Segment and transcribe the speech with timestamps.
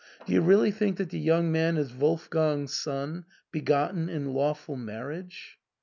[0.25, 5.59] Do you really think that the young man is Wolfgang's son, begotten in lawful marriage